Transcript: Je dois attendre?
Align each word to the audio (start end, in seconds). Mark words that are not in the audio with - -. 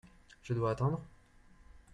Je 0.41 0.55
dois 0.55 0.71
attendre? 0.71 0.99